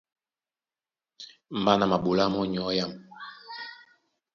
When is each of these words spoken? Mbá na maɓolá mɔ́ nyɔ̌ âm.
Mbá 1.59 1.73
na 1.77 1.85
maɓolá 1.91 2.25
mɔ́ 2.33 2.43
nyɔ̌ 2.51 2.67
âm. 2.83 2.91